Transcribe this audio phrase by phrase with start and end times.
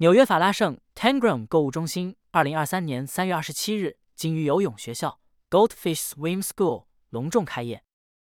[0.00, 7.84] 纽约法拉盛 Tangram 购物中心，二零二三年三月二十七日，鲸鱼游泳学校 Goldfish Swim School 隆重开业。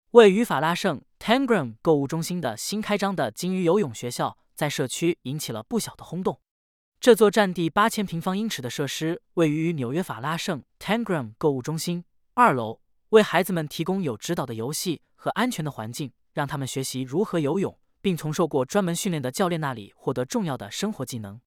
[0.09, 6.41] 位于法拉盛 Tangram 购物中心的新开张的鲸鱼游泳学校，在社区引起了不小的轰动。
[6.99, 21.39] 这座占地八千平方英尺的设施，位于纽约法拉盛 Tangram 购物中心二楼，为孩子们提供有指导的游戏和安全的环境，让他们学习如何游泳，并从受过专门训练的教练那里获得重要的生活技能。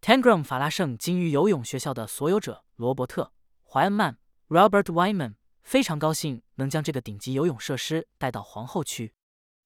[0.00, 3.32] Tangram 法拉盛鲸鱼游泳学校的所有者罗伯特·
[3.70, 4.16] 怀恩曼
[4.48, 9.12] （Robert Wyman） 非常高兴能将这个顶级游泳设施带到皇后区。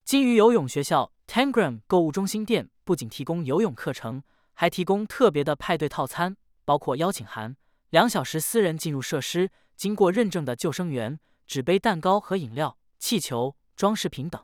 [0.05, 4.23] 鲸鱼游泳学校 Tangram 购物中心店不仅提供游泳课程，
[4.55, 7.57] 还提供特别的派对套餐，包括邀请函、
[7.91, 14.43] 两小时私人进入设施、经过认证的救生员、纸杯蛋糕和饮料、气球、装饰品等。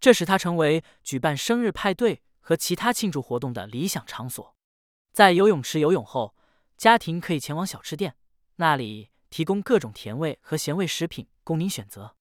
[0.00, 4.55] 这使它成为举办生日派对和其他庆祝活动的理想场所。
[5.16, 6.34] 在游泳池游泳后，
[6.76, 8.16] 家庭可以前往小吃店，
[8.56, 12.14] 那里提供各种甜味和咸味食品供您选择。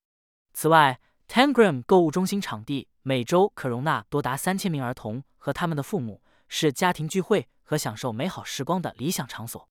[0.54, 9.68] 此外，Tangram 购物中心场地每周可容纳多达三千名儿童和他们的父母，是家庭聚会和享受美好时光的理想场所。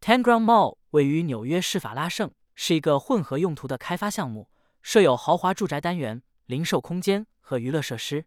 [0.00, 4.48] Tangram Mall 位于纽约市法拉盛，是一个混合用途的开发项目，
[4.80, 8.26] 设有豪华住宅单元、零售空间和娱乐设施。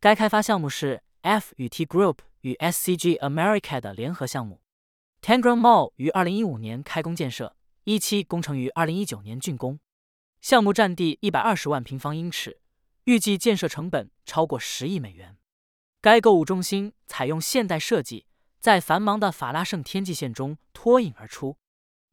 [0.00, 2.20] 该开发项目是 F 与 T Group。
[2.44, 4.60] 与 SCG America 的联合项目
[5.22, 9.80] ，Tangram Mall 于二零一五年开工建设，一期工程于二零一九年竣工。
[10.42, 12.60] 项目占地一百二十万平方英尺，
[13.04, 15.38] 预计建设成本超过十亿美元。
[16.02, 18.26] 该购物中心采用现代设计，
[18.60, 21.56] 在繁忙的法拉盛天际线中脱颖而出。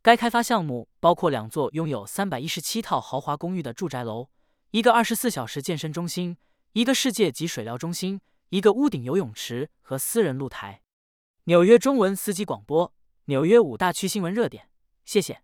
[0.01, 4.29] 该开发项目包括两座拥有三百一十七套豪华公寓的住宅楼，
[4.69, 6.37] 一个二十四小时健身中心，
[6.71, 8.21] 一个世界级水疗中心。
[8.51, 10.81] 一个屋顶游泳池和私人露台。
[11.45, 12.93] 纽约中文司机广播，
[13.25, 14.69] 纽约五大区新闻热点。
[15.05, 15.41] 谢谢。